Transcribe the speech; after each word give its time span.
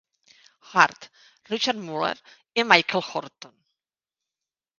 Hart, 0.69 1.03
Richard 1.51 1.81
muller, 1.89 2.15
i 2.55 2.65
Michael 2.73 3.05
Horton. 3.11 3.55